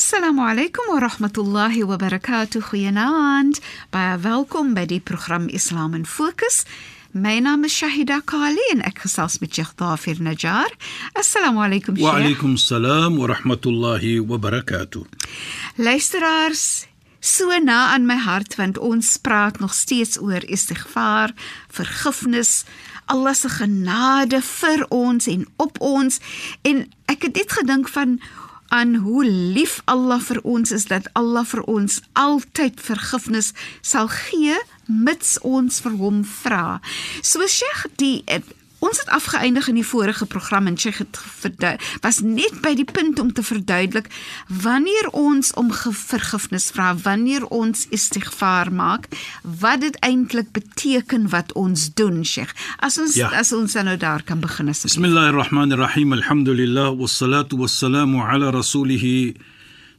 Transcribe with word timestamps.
Assalamu 0.00 0.40
alaykum 0.40 0.88
wa 0.88 1.00
rahmatullahi 1.00 1.84
wa 1.84 1.98
barakatuh. 1.98 2.62
Goeienaand. 2.70 3.60
Baie 3.92 4.16
welkom 4.16 4.72
by 4.72 4.86
die 4.88 5.00
program 5.00 5.50
Islam 5.52 5.92
in 5.94 6.06
Fokus. 6.08 6.64
My 7.12 7.36
naam 7.44 7.66
is 7.68 7.74
Shahida 7.76 8.22
Kali 8.24 8.64
en 8.72 8.80
ek 8.80 9.02
gesels 9.04 9.36
met 9.44 9.52
Sheikh 9.52 9.74
Dafir 9.76 10.16
Najjar. 10.24 10.72
Assalamu 11.12 11.60
alaykum 11.60 12.00
Sheikh. 12.00 12.06
Wa 12.06 12.16
alaykum 12.16 12.56
salaam 12.56 13.20
wa 13.20 13.28
rahmatullahi 13.28 14.24
wa 14.24 14.40
barakatuh. 14.40 15.04
Luisteraars, 15.76 16.86
so 17.20 17.52
na 17.60 17.92
aan 17.92 18.08
my 18.08 18.16
hart 18.16 18.56
want 18.56 18.80
ons 18.80 19.18
praat 19.20 19.60
nog 19.60 19.76
steeds 19.76 20.16
oor 20.16 20.40
istighfar, 20.48 21.36
vergifnis, 21.68 22.64
Allah 23.10 23.34
se 23.34 23.52
genade 23.52 24.40
vir 24.40 24.86
ons 24.88 25.28
en 25.28 25.44
op 25.60 25.76
ons 25.82 26.20
en 26.62 26.86
ek 27.10 27.26
het 27.26 27.36
net 27.36 27.52
gedink 27.52 27.90
van 27.92 28.20
aan 28.70 28.94
hoe 29.04 29.24
lief 29.26 29.80
Allah 29.90 30.20
vir 30.22 30.40
ons 30.46 30.70
is 30.70 30.86
dat 30.90 31.08
Allah 31.18 31.44
vir 31.44 31.62
ons 31.66 32.00
altyd 32.18 32.80
vergifnis 32.80 33.52
sal 33.82 34.08
gee 34.14 34.56
mits 34.86 35.38
ons 35.46 35.80
vir 35.82 35.96
hom 35.98 36.22
vra. 36.24 36.80
So 37.22 37.46
Sheikh, 37.46 37.86
die 37.98 38.22
Ons 38.80 38.98
het 38.98 39.08
afgeëindig 39.12 39.68
in 39.68 39.76
die 39.76 39.86
vorige 39.86 40.26
program 40.26 40.66
en 40.66 40.76
sy 40.80 40.92
het 40.96 41.18
was 42.00 42.20
net 42.24 42.60
by 42.64 42.72
die 42.78 42.86
punt 42.88 43.20
om 43.20 43.32
te 43.32 43.42
verduidelik 43.44 44.08
wanneer 44.48 45.10
ons 45.12 45.52
om 45.60 45.68
vergifnis 45.72 46.70
vra, 46.72 46.94
wanneer 47.04 47.44
ons 47.52 47.84
istighfar 47.92 48.72
maak, 48.72 49.08
wat 49.42 49.84
dit 49.84 49.96
eintlik 50.06 50.52
beteken 50.56 51.28
wat 51.28 51.52
ons 51.52 51.90
doen, 51.94 52.24
Sheikh. 52.24 52.54
As 52.80 52.96
ons 52.98 53.18
ja. 53.20 53.28
as 53.36 53.52
ons 53.52 53.76
nou 53.76 53.96
daar 54.00 54.24
kan 54.24 54.40
begin 54.40 54.72
asseblief. 54.72 54.96
Bismillahirrahmanirrahim. 54.96 56.16
Alhamdulillah 56.16 56.96
wassalatu 56.96 57.60
wassalamu 57.60 58.24
ala 58.24 58.50
rasulih 58.50 59.36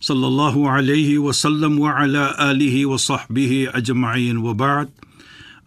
sallallahu 0.02 0.66
alayhi 0.66 1.20
wa 1.22 1.34
sallam 1.34 1.78
wa 1.78 1.94
ala 2.02 2.34
alihi 2.50 2.86
wa 2.90 2.98
sahbihi 2.98 3.70
ajma'in 3.78 4.42
wa 4.42 4.58
ba'd. 4.58 5.01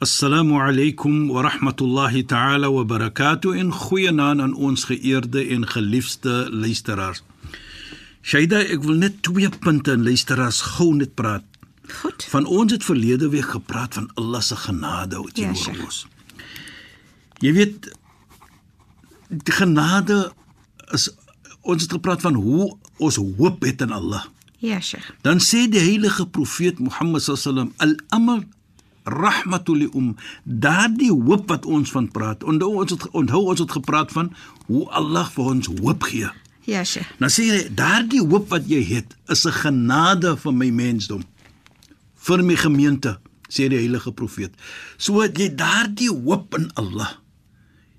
Assalamu 0.04 0.60
alaykum 0.60 1.28
wa 1.30 1.48
rahmatullahi 1.48 2.26
ta'ala 2.28 2.70
wa 2.70 2.84
barakatuh 2.84 3.56
in 3.56 3.70
goeienaand 3.72 4.40
aan 4.44 4.54
ons 4.54 4.84
geëerde 4.84 5.40
en 5.54 5.62
geliefde 5.64 6.32
luisteraars. 6.52 7.22
Shaida, 8.20 8.58
ek 8.74 8.82
wil 8.84 8.98
net 9.00 9.22
twee 9.24 9.48
punte 9.64 9.94
in 9.96 10.02
luisteraars 10.04 10.58
gou 10.74 10.90
net 10.98 11.14
praat. 11.16 11.46
Goed. 12.02 12.26
Van 12.34 12.44
ons 12.44 12.74
het 12.76 12.84
verlede 12.84 13.30
week 13.32 13.48
gepraat 13.54 13.96
van 13.96 14.10
Allah 14.20 14.44
se 14.44 14.58
genade 14.66 15.22
oor 15.22 15.32
ja, 15.40 15.54
ons. 15.54 16.02
Jy 17.40 17.52
weet 17.56 17.88
die 19.30 19.56
genade 19.56 20.18
is 20.92 21.08
ons 21.62 21.86
het 21.86 21.96
gepraat 21.96 22.20
van 22.26 22.36
hoe 22.36 22.74
ons 22.98 23.16
hoop 23.38 23.64
het 23.64 23.86
in 23.88 23.96
Allah. 23.96 24.28
Ja, 24.60 24.82
Sheikh. 24.84 25.14
Dan 25.24 25.40
sê 25.40 25.64
die 25.64 25.80
heilige 25.80 26.28
profeet 26.28 26.76
Mohammed 26.76 27.24
sallam 27.24 27.72
al-amr 27.80 28.44
rahmatul 29.04 29.88
um. 29.94 30.14
Daardie 30.44 31.12
hoop 31.12 31.48
wat 31.48 31.66
ons 31.66 31.90
van 31.90 32.08
praat. 32.10 32.44
Onthou 32.44 32.74
ons 32.80 32.90
het 32.90 33.10
onthou 33.10 33.44
ons 33.52 33.60
het 33.60 33.70
gepraat 33.70 34.12
van 34.12 34.32
hoe 34.66 34.88
Allah 34.90 35.28
vir 35.30 35.44
ons 35.44 35.70
hoop 35.80 36.08
gee. 36.08 36.30
Ja 36.64 36.84
sy 36.88 37.04
nou 37.20 37.28
sê 37.28 37.44
jy 37.50 37.60
daardie 37.76 38.22
hoop 38.24 38.48
wat 38.48 38.68
jy 38.68 38.80
het 38.88 39.16
is 39.28 39.44
'n 39.46 39.52
genade 39.52 40.36
vir 40.36 40.52
my 40.52 40.70
mensdom 40.70 41.24
vir 42.24 42.42
my 42.42 42.56
gemeente 42.56 43.18
sê 43.48 43.68
die 43.68 43.78
heilige 43.78 44.12
profeet. 44.12 44.54
So 44.96 45.20
het 45.20 45.38
jy 45.38 45.54
daardie 45.54 46.10
hoop 46.10 46.56
in 46.58 46.70
Allah. 46.80 47.20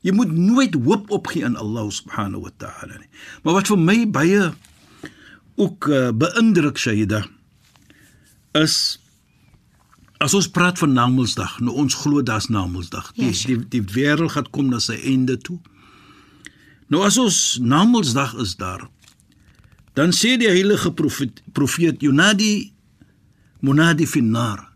Jy 0.06 0.14
moet 0.14 0.31
nooit 0.31 0.76
hoop 0.86 1.09
opgee 1.11 1.45
in 1.45 1.56
Allah 1.56 1.88
subhanahu 1.89 2.45
wa 2.45 2.52
ta'ala 2.58 3.00
nie. 3.00 3.09
Maar 3.44 3.53
wat 3.53 3.67
vir 3.67 3.78
my 3.81 3.98
baie 4.09 4.53
ook 5.56 5.88
uh, 5.88 6.11
beïndruk 6.11 6.78
Shaida 6.78 7.23
is 8.53 9.00
As 10.17 10.33
ons 10.33 10.47
praat 10.47 10.80
van 10.80 10.94
Namedsdag, 10.95 11.58
nou 11.59 11.75
ons 11.75 11.95
glo 11.99 12.23
daar's 12.23 12.47
Namedsdag. 12.47 13.11
Die 13.17 13.27
yes. 13.27 13.44
die 13.49 13.59
die 13.71 13.83
wêreld 13.83 14.31
gaan 14.36 14.48
kom 14.49 14.70
na 14.71 14.80
sy 14.80 14.95
einde 15.03 15.36
toe. 15.37 15.59
Nou 16.87 17.03
as 17.03 17.17
ons 17.20 17.39
Namedsdag 17.59 18.36
is 18.39 18.55
daar, 18.55 18.87
dan 19.95 20.15
sê 20.15 20.36
die 20.39 20.52
heilige 20.52 20.93
profeet 20.95 21.42
profeet 21.55 22.03
Yunadi 22.03 22.71
Munadi 23.65 24.08
finnar. 24.08 24.70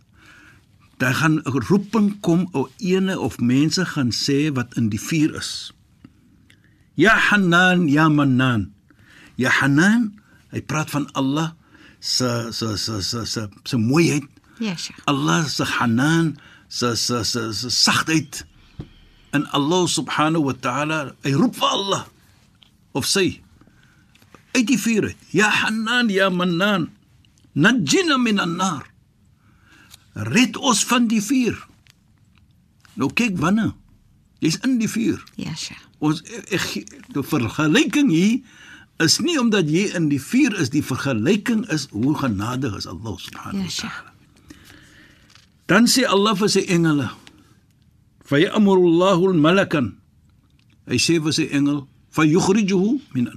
Daar 1.00 1.16
gaan 1.16 1.40
'n 1.40 1.64
roeping 1.70 2.20
kom 2.20 2.50
o 2.52 2.70
ene 2.78 3.20
of 3.20 3.40
mense 3.40 3.86
gaan 3.86 4.12
sê 4.12 4.52
wat 4.52 4.76
in 4.76 4.90
die 4.90 5.00
vuur 5.00 5.36
is. 5.36 5.72
Ya 6.96 7.16
Hanan, 7.16 7.88
ya 7.88 8.10
Mannan. 8.10 8.74
Ya 9.36 9.50
Hanan, 9.50 10.20
hy 10.52 10.62
praat 10.62 10.90
van 10.90 11.08
Allah 11.12 11.56
se 12.00 12.52
se 12.52 12.78
se 12.78 13.02
se 13.02 13.26
se, 13.26 13.48
se 13.64 13.78
mooiheid 13.78 14.39
Ja, 14.60 14.76
Sheikh. 14.76 15.00
Allah 15.06 15.48
se 15.48 15.64
hanan, 15.64 16.38
se 16.68 16.96
se 16.96 17.24
se, 17.24 17.54
se 17.54 17.70
sagtheid 17.70 18.46
en 19.34 19.46
Allah 19.54 19.88
subhanahu 19.88 20.44
wa 20.50 20.54
ta'ala, 20.54 21.16
hy 21.24 21.34
roep 21.34 21.56
vir 21.56 21.70
Allah 21.70 22.06
of 22.94 23.06
sê 23.06 23.40
uit 24.58 24.66
die 24.68 24.80
vuur 24.82 25.12
uit. 25.12 25.28
Ja 25.32 25.50
Hanan, 25.50 26.10
ja 26.10 26.30
Mannan, 26.30 26.90
najina 27.54 28.18
min 28.18 28.40
an-nar. 28.40 28.88
Red 30.14 30.58
ons 30.58 30.84
van 30.90 31.08
die 31.08 31.22
vuur. 31.22 31.56
Nou 33.00 33.12
kyk 33.14 33.38
wanneer 33.40 33.76
jy's 34.44 34.58
in 34.66 34.80
die 34.80 34.90
vuur. 34.90 35.22
Ja, 35.40 35.54
Sheikh. 35.56 35.86
Ons 36.00 36.24
die 36.24 37.24
vergelyking 37.24 38.12
hier 38.12 38.40
is 39.04 39.20
nie 39.24 39.38
omdat 39.40 39.70
jy 39.72 39.86
in 39.96 40.10
die 40.12 40.20
vuur 40.20 40.56
is, 40.60 40.72
die 40.74 40.84
vergelyking 40.84 41.66
is 41.72 41.88
hoe 41.94 42.16
genadig 42.20 42.76
is 42.76 42.88
Allah 42.88 43.16
subhanahu 43.20 43.64
wa 43.64 43.72
ta'ala. 43.72 43.94
Ja, 43.94 44.19
Dan 45.70 45.86
sê 45.86 46.02
Allah 46.10 46.34
vir 46.34 46.50
sy 46.50 46.66
engele: 46.66 47.14
"Fa 48.26 48.42
ya'murullahu 48.42 49.30
al-malakan." 49.30 50.02
Hy 50.90 50.98
sê 50.98 51.22
vir 51.22 51.34
sy 51.34 51.46
engel: 51.54 51.86
"Fa 52.10 52.26
yukhrijuhu 52.26 52.98
min 53.14 53.30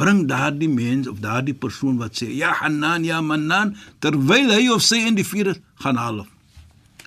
bring 0.00 0.24
daardie 0.30 0.70
mens 0.70 1.10
of 1.10 1.20
daardie 1.20 1.52
persoon 1.52 1.98
wat 2.00 2.14
sê 2.16 2.30
ja 2.32 2.54
Hanan 2.56 3.04
ja 3.04 3.20
Mannan 3.20 3.76
terwyl 4.00 4.48
hy 4.48 4.70
of 4.72 4.80
sy 4.86 5.02
in 5.08 5.18
die 5.18 5.26
vuur 5.26 5.52
gaan 5.82 5.98
haal. 6.00 6.24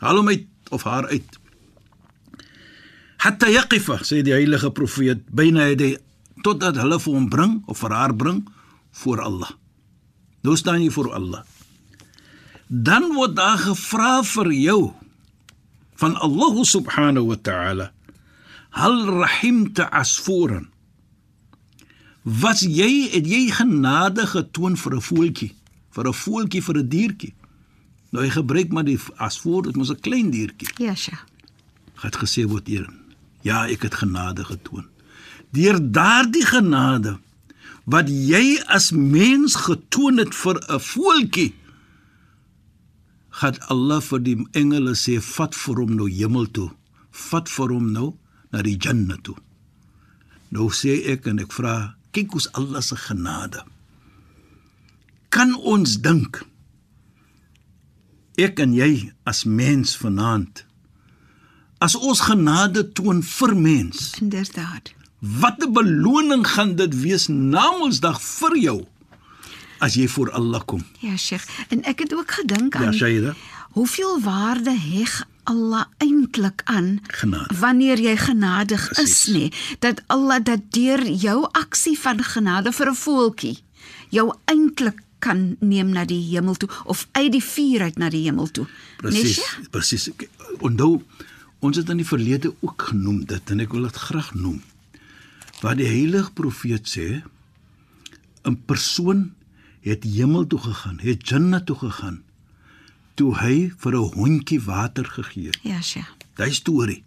Haal 0.03 0.19
hom 0.21 0.29
uit 0.29 0.45
of 0.69 0.83
haar 0.83 1.07
uit. 1.09 1.29
Hatta 3.23 3.47
yaqifa 3.49 4.03
sê 4.05 4.21
die 4.21 4.35
heilige 4.35 4.69
profeet 4.75 5.23
byna 5.31 5.71
hy 5.71 5.95
totdat 6.43 6.77
hulle 6.83 6.99
vir 6.99 7.13
hom 7.15 7.27
bring 7.31 7.53
of 7.71 7.79
vir 7.81 7.95
haar 7.95 8.13
bring 8.13 8.43
voor 9.01 9.23
Allah. 9.23 9.51
Nou 10.43 10.59
staan 10.59 10.83
jy 10.83 10.91
voor 10.91 11.13
Allah 11.15 11.41
dan 12.73 13.11
word 13.13 13.35
daar 13.37 13.59
gevra 13.61 14.23
vir 14.25 14.49
jou 14.57 14.81
van 16.01 16.15
Allah 16.25 16.55
subhanahu 16.65 17.29
wa 17.29 17.37
ta'ala 17.37 17.91
hal 18.73 18.95
rahimta 19.05 19.91
asfuran? 19.93 20.71
Was 22.23 22.63
jy 22.65 23.11
het 23.13 23.29
jy 23.29 23.51
genade 23.53 24.25
getoon 24.25 24.77
vir 24.77 24.95
'n 24.95 25.05
voeltjie 25.09 25.53
vir 25.93 26.07
'n 26.07 26.13
voeltjie 26.13 26.63
vir 26.63 26.77
'n 26.77 26.89
diertjie? 26.89 27.33
Nou 28.09 28.23
hy 28.23 28.29
gebruik 28.29 28.71
maar 28.71 28.85
die 28.85 28.99
asfur 29.17 29.61
dit 29.61 29.75
mos 29.75 29.91
'n 29.91 30.01
klein 30.01 30.31
diertjie. 30.31 30.69
Ja 30.77 30.95
sja 30.95 31.19
het 32.01 32.17
gesê 32.17 32.43
word 32.47 32.67
hier 32.67 32.89
ja 33.41 33.67
ek 33.67 33.81
het 33.81 33.93
genade 33.93 34.43
getoon. 34.43 34.85
Deur 35.51 35.77
daardie 35.91 36.45
genade 36.45 37.19
wat 37.85 38.09
jy 38.09 38.59
as 38.65 38.91
mens 38.91 39.55
getoon 39.55 40.17
het 40.17 40.35
vir 40.35 40.57
'n 40.57 40.79
voeltjie 40.79 41.53
gaan 43.39 43.57
Allah 43.73 44.01
vir 44.01 44.21
die 44.27 44.37
engele 44.53 44.93
sê 44.99 45.17
vat 45.19 45.55
vir 45.57 45.81
hom 45.81 45.95
nou 45.97 46.09
hemel 46.09 46.47
toe. 46.53 46.69
Vat 47.29 47.49
vir 47.49 47.73
hom 47.73 47.91
nou 47.93 48.09
na 48.53 48.61
die 48.65 48.77
janna 48.77 49.17
toe. 49.25 49.37
Nou 50.53 50.69
sê 50.69 50.99
ek 51.13 51.27
en 51.31 51.41
ek 51.41 51.53
vra 51.55 51.95
kyk 52.13 52.35
hoe 52.35 52.49
Allah 52.59 52.83
se 52.85 52.97
genade. 53.07 53.63
Kan 55.33 55.55
ons 55.57 55.97
dink 56.05 56.43
ek 58.37 58.59
en 58.63 58.73
jy 58.73 59.11
as 59.29 59.43
mens 59.45 59.93
vanaand 60.01 60.63
as 61.83 61.95
ons 61.99 62.21
genade 62.25 62.85
toon 62.97 63.21
vir 63.21 63.53
mens 63.53 64.13
inderdaad. 64.21 64.93
wat 65.41 65.61
'n 65.61 65.73
beloning 65.73 66.47
gaan 66.47 66.75
dit 66.75 66.93
wees 67.01 67.27
na 67.27 67.65
Mondsdag 67.77 68.21
vir 68.21 68.57
jou 68.57 68.79
as 69.79 69.93
jy 69.95 70.07
voor 70.07 70.31
Allah 70.31 70.61
kom. 70.65 70.83
Ja, 70.99 71.17
Sheikh. 71.17 71.43
En 71.69 71.83
ek 71.83 71.99
het 71.99 72.13
ook 72.13 72.31
gedink 72.31 72.73
ja, 72.73 72.79
aan 72.79 72.91
Ja, 72.91 72.97
Shaida. 72.97 73.35
Hoeveel 73.73 74.19
waarde 74.21 74.71
heg 74.79 75.25
Allah 75.43 75.85
eintlik 75.97 76.61
aan 76.65 76.99
genade. 77.07 77.55
wanneer 77.59 77.99
jy 77.99 78.17
genadig 78.17 78.89
Precies. 78.89 79.25
is, 79.27 79.33
nê? 79.33 79.75
Dat 79.79 80.01
Allah 80.07 80.39
dat 80.43 80.59
deur 80.71 81.03
jou 81.11 81.47
aksie 81.51 81.99
van 81.99 82.23
genade 82.23 82.71
vir 82.71 82.89
'n 82.89 82.95
voeltjie 82.95 83.57
jou 84.09 84.33
eintlik 84.45 85.01
kan 85.19 85.55
neem 85.59 85.89
na 85.89 86.05
die 86.05 86.21
hemel 86.31 86.55
toe 86.55 86.69
of 86.85 87.07
uit 87.11 87.31
die 87.31 87.43
vuur 87.43 87.81
uit 87.81 87.97
na 87.97 88.09
die 88.09 88.23
hemel 88.23 88.51
toe. 88.51 88.67
Presies. 88.97 89.39
Presies. 89.71 90.09
Onthou 90.59 91.01
ons 91.59 91.77
het 91.77 91.89
in 91.89 91.97
die 91.97 92.05
verlede 92.07 92.53
ook 92.59 92.81
genoem 92.81 93.25
dit 93.25 93.49
en 93.49 93.59
ek 93.59 93.71
wil 93.71 93.81
dit 93.81 93.95
graag 93.95 94.33
noem. 94.33 94.61
Wat 95.61 95.77
die 95.77 95.87
heilige 95.87 96.31
profeet 96.31 96.87
sê, 96.97 97.23
'n 98.45 98.57
persoon 98.65 99.33
het 99.83 100.03
hemel 100.07 100.47
toe 100.47 100.59
gegaan, 100.59 100.99
het 101.03 101.27
Jannah 101.29 101.61
toe 101.63 101.75
gegaan 101.75 102.23
toe 103.15 103.35
hy 103.37 103.69
vir 103.77 103.93
'n 103.93 104.13
hondjie 104.15 104.59
water 104.65 105.05
gegee 105.05 105.45
het. 105.47 105.59
Ja, 105.61 105.81
Sheikh. 105.81 106.09
Daai 106.35 106.51
storie. 106.53 107.03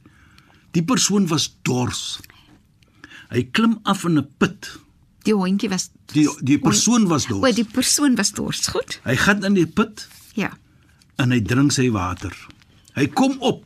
Die 0.70 0.82
persoon 0.84 1.26
was 1.26 1.56
dors. 1.62 2.20
Hy 3.30 3.42
klim 3.50 3.78
af 3.82 4.04
in 4.04 4.18
'n 4.18 4.28
put. 4.38 4.78
Die 5.24 5.34
hondjie 5.34 5.68
was 5.68 5.90
Die 6.12 6.28
die 6.42 6.58
persoon 6.58 7.06
was 7.08 7.26
O, 7.30 7.40
dors. 7.40 7.54
die 7.54 7.64
persoon 7.64 8.14
was 8.16 8.30
dors. 8.32 8.66
Goed. 8.68 9.00
Hy 9.04 9.16
gaan 9.16 9.44
in 9.44 9.54
die 9.54 9.66
put 9.66 10.08
Ja. 10.34 10.52
en 11.16 11.30
hy 11.30 11.40
drink 11.42 11.72
sy 11.72 11.90
water. 11.90 12.46
Hy 12.94 13.06
kom 13.08 13.36
op. 13.40 13.64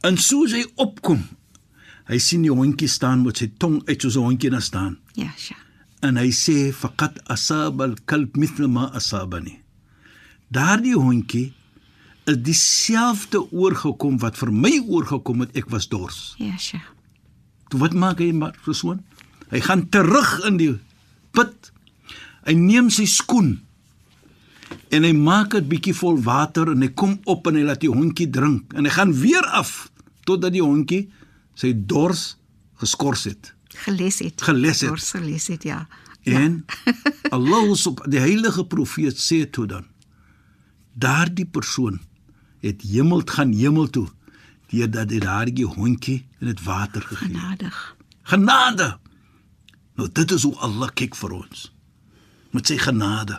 En 0.00 0.16
soos 0.16 0.52
hy 0.52 0.64
opkom, 0.76 1.28
hy 2.06 2.18
sien 2.18 2.42
die 2.42 2.50
hondjie 2.52 2.88
staan 2.88 3.22
met 3.24 3.36
sy 3.36 3.50
tong 3.58 3.82
uit 3.88 4.00
soos 4.02 4.16
'n 4.16 4.20
hondjie 4.22 4.50
na 4.50 4.60
staan. 4.60 4.98
Ja, 5.14 5.32
Sheikh. 5.36 5.60
En 6.04 6.18
hy 6.20 6.30
sê 6.34 6.72
faqat 6.76 7.22
asaba 7.32 7.86
al-kalb 7.88 8.36
mithla 8.36 8.68
ma 8.68 8.90
asabani. 8.96 9.56
Daardie 10.52 10.96
hondjie 10.96 11.52
is 12.26 12.38
dieselfde 12.42 13.40
oorgekom 13.52 14.18
wat 14.22 14.38
vir 14.38 14.52
my 14.52 14.74
oorgekom 14.82 15.44
het 15.44 15.56
ek 15.56 15.70
was 15.70 15.88
dors. 15.88 16.34
Ja, 16.42 16.56
Sheikh. 16.58 16.92
Toe 17.70 17.80
wat 17.82 17.94
maak 17.98 18.20
hy 18.22 18.30
maar 18.34 18.54
persoon? 18.64 19.00
Hy 19.50 19.62
gaan 19.62 19.86
terug 19.90 20.36
in 20.46 20.58
die 20.60 20.72
put. 21.34 21.72
Hy 22.46 22.54
neem 22.58 22.90
sy 22.94 23.06
skoen 23.10 23.56
en 24.94 25.06
hy 25.06 25.12
maak 25.14 25.54
dit 25.54 25.66
bietjie 25.70 25.94
vol 25.98 26.18
water 26.22 26.70
en 26.72 26.82
hy 26.82 26.92
kom 26.98 27.16
op 27.30 27.46
en 27.50 27.58
hy 27.58 27.64
laat 27.66 27.82
die 27.82 27.90
hondjie 27.90 28.28
drink 28.30 28.74
en 28.74 28.86
hy 28.86 28.92
gaan 28.94 29.14
weer 29.18 29.46
af 29.58 29.88
totdat 30.26 30.54
die 30.54 30.62
hondjie 30.62 31.06
sy 31.58 31.72
dors 31.74 32.36
geskors 32.82 33.26
het. 33.30 33.52
Geles 33.84 34.18
het. 34.18 34.42
Geles 34.42 34.80
het. 34.80 34.88
Dors 34.88 35.10
geles 35.10 35.46
het, 35.46 35.62
ja. 35.62 35.86
En 36.26 36.64
Allah 37.30 37.74
sub 37.78 38.00
die 38.10 38.18
heilige 38.18 38.64
profeet 38.66 39.18
sê 39.20 39.44
toe 39.50 39.66
dan 39.70 39.84
daardie 40.98 41.46
persoon 41.46 42.00
het 42.64 42.82
hemel 42.82 43.22
gaan 43.24 43.52
hemel 43.52 43.86
toe 43.90 44.08
deurdat 44.72 45.10
hy 45.14 45.20
daardie 45.22 45.66
hondjie 45.68 46.24
in 46.40 46.50
dit 46.50 46.62
water 46.66 47.02
gegee 47.02 47.28
het. 47.28 47.36
Genadig. 47.36 47.96
Genade. 48.22 48.88
Nou 49.94 50.08
dit 50.12 50.30
is 50.34 50.42
hoe 50.42 50.56
Allah 50.66 50.90
kyk 50.94 51.14
vir 51.14 51.36
ons. 51.36 51.68
Met 52.50 52.66
sy 52.66 52.78
genade. 52.82 53.38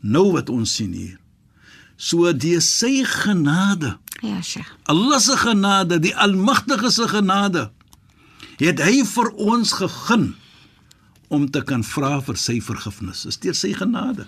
Nou 0.00 0.30
wat 0.32 0.48
ons 0.48 0.74
sien 0.78 0.92
hier. 0.96 1.18
So 1.96 2.32
die 2.32 2.56
sy 2.64 3.02
genade, 3.04 3.98
Ja, 4.22 4.40
Sheikh. 4.42 4.70
Allah 4.90 5.20
se 5.22 5.36
genade, 5.38 5.98
die 6.02 6.14
Almagtige 6.16 6.90
se 6.90 7.06
genade, 7.08 7.68
het 8.58 8.82
hy 8.82 9.02
vir 9.06 9.30
ons 9.38 9.72
gegee 9.78 10.32
om 11.28 11.46
te 11.52 11.62
kan 11.62 11.84
vra 11.84 12.18
vir 12.24 12.38
sy 12.40 12.58
vergifnis. 12.64 13.26
Is 13.28 13.38
deur 13.42 13.56
sy 13.56 13.74
genade. 13.76 14.26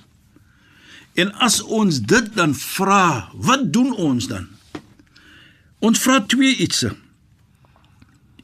En 1.19 1.33
as 1.43 1.59
ons 1.63 2.01
dit 2.01 2.27
dan 2.37 2.55
vra, 2.55 3.31
wat 3.35 3.71
doen 3.75 3.93
ons 3.97 4.29
dan? 4.31 4.47
Ons 5.81 6.03
vra 6.05 6.21
twee 6.29 6.55
ietsie. 6.61 6.93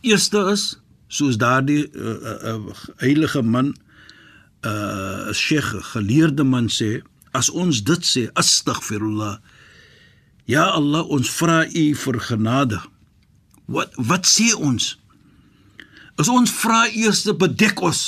Eerste 0.06 0.41
is 0.53 0.65
soos 1.12 1.37
daardie 1.38 1.85
uh, 1.87 2.15
uh, 2.17 2.55
uh, 2.55 2.87
heilige 3.03 3.43
man 3.43 3.75
uh 4.67 5.33
Sheikh 5.37 5.69
geleerde 5.93 6.43
man 6.44 6.67
sê, 6.73 7.03
as 7.37 7.50
ons 7.53 7.83
dit 7.87 8.06
sê, 8.06 8.25
astaghfirullah. 8.35 9.37
Ja 10.50 10.65
Allah, 10.75 11.05
ons 11.12 11.31
vra 11.38 11.61
U 11.67 11.85
vir 12.00 12.19
genade. 12.25 12.81
Wat 13.71 13.94
wat 13.99 14.27
sê 14.27 14.49
ons? 14.55 14.97
As 16.17 16.31
ons 16.33 16.53
vra 16.63 16.87
eers 16.89 17.25
bedek 17.37 17.83
ons 17.85 18.01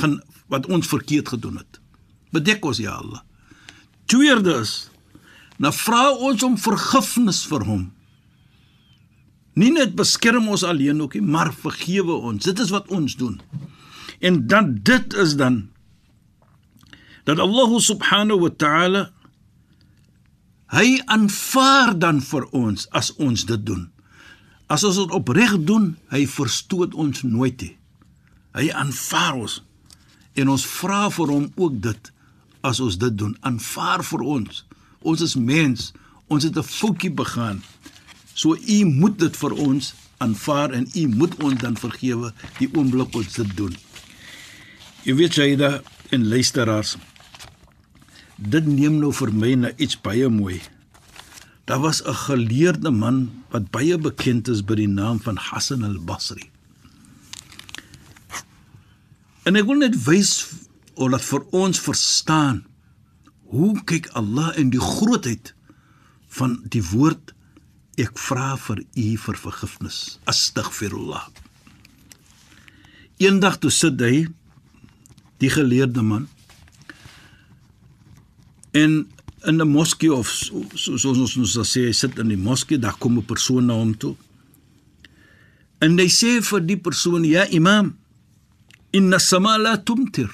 gen, 0.00 0.18
wat 0.50 0.66
ons 0.66 0.88
verkeerd 0.88 1.30
gedoen 1.34 1.60
het. 1.62 1.78
Bedek 2.34 2.64
ons 2.66 2.80
ja 2.82 2.98
Allah. 2.98 3.22
Tweede 4.10 4.58
is 4.62 4.88
nou 5.62 5.70
vra 5.76 6.08
ons 6.10 6.42
om 6.42 6.56
vergifnis 6.58 7.44
vir 7.46 7.64
hom. 7.68 7.84
Nie 9.54 9.70
net 9.70 9.92
beskerm 9.94 10.48
ons 10.48 10.64
alleen 10.64 11.02
ook 11.04 11.14
nie, 11.18 11.22
maar 11.22 11.52
vergewe 11.52 12.16
ons. 12.30 12.48
Dit 12.48 12.58
is 12.58 12.72
wat 12.72 12.88
ons 12.90 13.14
doen. 13.20 13.36
En 14.24 14.46
dan 14.48 14.74
dit 14.82 15.14
is 15.20 15.36
dan 15.36 15.68
dat 17.28 17.38
Allah 17.38 17.78
subhanahu 17.78 18.48
wa 18.48 18.50
ta'ala 18.50 19.02
hy 20.72 20.98
aanvaar 21.06 21.92
dan 22.00 22.18
vir 22.24 22.48
ons 22.56 22.88
as 22.90 23.12
ons 23.20 23.44
dit 23.46 23.66
doen. 23.66 23.91
As 24.72 24.84
ons 24.88 24.96
dit 24.96 25.12
opreg 25.12 25.58
doen, 25.68 25.90
hy 26.08 26.24
verstoot 26.30 26.94
ons 26.96 27.24
nooit 27.28 27.60
nie. 27.60 27.74
Hy 28.56 28.70
aanvaar 28.72 29.36
ons 29.44 29.60
en 30.40 30.48
ons 30.48 30.62
vra 30.78 31.10
vir 31.12 31.28
hom 31.28 31.48
ook 31.60 31.74
dit 31.84 32.12
as 32.64 32.80
ons 32.80 32.96
dit 32.96 33.16
doen. 33.20 33.34
Aanvaar 33.44 34.00
vir 34.06 34.22
ons. 34.36 34.62
Ons 35.04 35.24
is 35.24 35.34
mens. 35.36 35.90
Ons 36.32 36.44
het 36.48 36.56
'n 36.56 36.64
foutjie 36.64 37.12
begaan. 37.12 37.60
So 38.34 38.56
u 38.56 38.84
moet 38.84 39.18
dit 39.18 39.36
vir 39.36 39.52
ons 39.52 39.94
aanvaar 40.18 40.70
en 40.72 40.88
u 40.94 41.06
moet 41.08 41.34
ons 41.42 41.60
dan 41.60 41.76
vergewe 41.76 42.32
die 42.58 42.70
oomblik 42.74 43.14
ons 43.14 43.32
dit 43.32 43.56
doen. 43.56 43.76
Jy 45.02 45.14
weet 45.14 45.34
jy 45.34 45.56
da 45.56 45.82
en 46.10 46.28
luisteraars. 46.28 46.96
Dit 48.36 48.66
neem 48.66 48.98
nou 48.98 49.12
vir 49.12 49.32
my 49.34 49.54
na 49.54 49.70
iets 49.76 50.00
baie 50.00 50.28
mooi. 50.28 50.60
Daar 51.72 51.80
was 51.80 52.02
'n 52.04 52.14
geleerde 52.14 52.90
man 52.90 53.44
wat 53.48 53.70
baie 53.70 53.98
bekend 53.98 54.48
is 54.48 54.64
by 54.64 54.74
die 54.74 54.88
naam 54.88 55.20
van 55.20 55.36
Hassan 55.36 55.84
al-Basri. 55.84 56.50
En 59.42 59.56
ek 59.56 59.64
wil 59.64 59.76
net 59.80 60.04
wys 60.04 60.52
of 60.94 61.10
dat 61.10 61.24
vir 61.24 61.46
ons 61.50 61.80
verstaan 61.80 62.66
hoe 63.42 63.84
kyk 63.84 64.08
Allah 64.08 64.58
in 64.58 64.70
die 64.70 64.80
grootheid 64.80 65.54
van 66.28 66.60
die 66.68 66.84
woord 66.84 67.32
ek 67.94 68.18
vra 68.18 68.56
vir 68.56 68.84
u 68.94 69.16
vir 69.16 69.36
vergifnis. 69.36 70.18
Astaghfirullah. 70.24 71.28
Eendag 73.16 73.56
toe 73.56 73.70
sit 73.70 74.00
hy 74.00 74.28
die 75.38 75.50
geleerde 75.50 76.02
man 76.02 76.28
en 78.70 79.08
in 79.44 79.60
'n 79.60 79.68
moskee 79.68 80.12
of 80.12 80.28
soos 80.28 80.70
so, 80.74 80.96
so, 80.96 81.08
ons 81.10 81.36
ons 81.36 81.58
sê 81.68 81.86
hy 81.86 81.92
sit 81.92 82.18
in 82.18 82.28
die 82.28 82.36
moskee, 82.36 82.78
daar 82.78 82.96
kom 82.98 83.18
'n 83.18 83.24
persoon 83.24 83.66
na 83.66 83.74
hom 83.74 83.96
toe. 83.96 84.16
En 85.82 85.98
hy 85.98 86.06
sê 86.06 86.40
vir 86.42 86.60
die 86.60 86.76
persoon: 86.76 87.24
"Ja, 87.24 87.46
imam, 87.50 87.96
inna 88.92 89.18
sama 89.18 89.58
la 89.58 89.76
tumtir." 89.76 90.30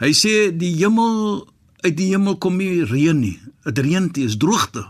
Hy 0.00 0.12
sê 0.12 0.50
die 0.50 0.74
hemel 0.76 1.46
uit 1.84 1.96
die 1.96 2.10
hemel 2.10 2.36
kom 2.36 2.56
nie 2.56 2.84
reën 2.84 3.20
nie. 3.20 3.38
Dit 3.64 3.78
reën 3.78 4.08
dit 4.12 4.24
is 4.24 4.36
droogte. 4.36 4.84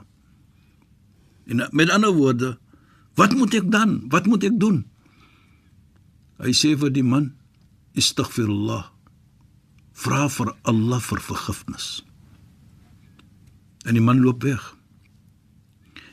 En 1.47 1.69
met 1.71 1.91
ander 1.91 2.12
woorde, 2.12 2.59
wat 3.15 3.35
moet 3.35 3.55
ek 3.55 3.71
dan? 3.71 4.09
Wat 4.09 4.26
moet 4.26 4.45
ek 4.45 4.59
doen? 4.59 4.85
Hy 6.38 6.53
sê 6.53 6.76
vir 6.76 6.91
die 6.91 7.05
man: 7.05 7.35
"Istaghfirullah." 7.95 8.91
Vra 9.93 10.29
vir 10.29 10.55
Allah 10.65 11.00
vir 11.00 11.21
vergifnis. 11.21 12.06
En 13.87 13.95
die 13.95 14.02
man 14.02 14.21
loop 14.21 14.43
weg. 14.43 14.75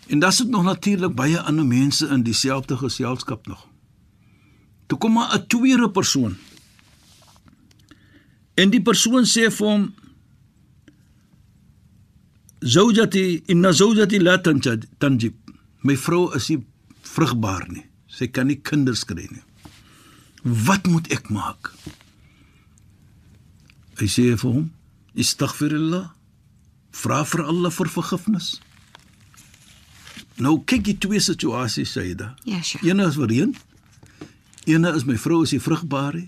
En 0.07 0.19
daar 0.19 0.33
sit 0.33 0.49
nog 0.49 0.63
natuurlik 0.63 1.15
baie 1.15 1.39
ander 1.39 1.65
mense 1.65 2.07
in 2.07 2.23
dieselfde 2.23 2.77
geselskap 2.77 3.47
nog. 3.47 3.67
Toe 4.85 4.97
kom 4.97 5.13
maar 5.13 5.35
'n 5.35 5.47
tweede 5.47 5.89
persoon. 5.91 6.37
En 8.53 8.69
die 8.69 8.81
persoon 8.81 9.25
sê 9.25 9.49
vir 9.51 9.67
hom: 9.67 9.93
"Zawjati 12.59 13.41
inna 13.45 13.71
zawjati 13.71 14.19
la 14.19 14.37
tanjib." 14.41 14.85
tanjib. 14.97 15.35
My 15.81 15.97
vrou 15.97 16.35
is 16.35 16.47
nie 16.49 16.65
vrugbaar 17.01 17.65
nie. 17.71 17.85
Sy 18.07 18.27
kan 18.27 18.47
nie 18.47 18.61
kinders 18.61 19.03
kry 19.03 19.27
nie. 19.31 19.43
Wat 20.43 20.87
moet 20.87 21.07
ek 21.11 21.29
maak? 21.29 21.73
Hy 23.97 24.07
sê 24.07 24.37
vir 24.37 24.51
hom: 24.51 24.71
"Istaghfirullah." 25.13 26.22
Vra 26.93 27.23
vir 27.25 27.43
Allah 27.49 27.73
vir 27.73 27.89
vergifnis. 27.89 28.53
Nou 30.41 30.59
kyk 30.65 30.87
jy 30.87 30.95
twee 31.01 31.21
situasies 31.21 31.93
Saida. 31.93 32.33
Ja, 32.45 32.61
Sheikh. 32.61 32.85
Eene 32.85 33.07
is 33.09 33.17
vereen. 33.19 33.53
Eene 34.69 34.93
is 34.95 35.05
my 35.05 35.17
vrou 35.19 35.43
is 35.43 35.53
die 35.53 35.61
vrugbare. 35.61 36.25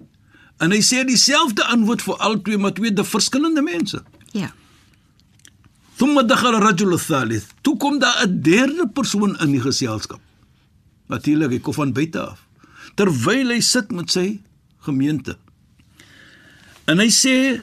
En 0.62 0.72
hy 0.72 0.82
sê 0.86 1.04
dieselfde 1.08 1.66
antwoord 1.72 2.04
vir 2.06 2.22
al 2.24 2.38
twee 2.46 2.60
maar 2.62 2.76
twee 2.78 2.94
de 2.94 3.06
verskillende 3.06 3.64
mense. 3.66 4.02
Ja. 4.36 4.52
Thumma 6.00 6.26
dakhala 6.28 6.60
rajul 6.64 6.98
thalith. 7.00 7.48
Toe 7.62 7.78
kom 7.78 8.00
daar 8.00 8.26
'n 8.26 8.42
derde 8.42 8.88
persoon 8.88 9.38
in 9.40 9.52
die 9.52 9.62
geselskap. 9.62 10.22
Natuurlik, 11.08 11.52
hy 11.52 11.60
kom 11.60 11.74
van 11.74 11.94
buite 11.94 12.20
af. 12.20 12.46
Terwyl 12.96 13.50
hy 13.50 13.60
sit 13.62 13.92
met 13.92 14.12
sy 14.12 14.42
gemeente. 14.80 15.38
En 16.86 17.00
hy 17.00 17.10
sê 17.10 17.62